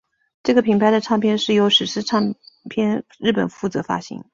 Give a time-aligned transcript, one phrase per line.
[0.41, 2.33] 这个品牌的唱片是由史诗唱
[2.67, 4.25] 片日本负责发行。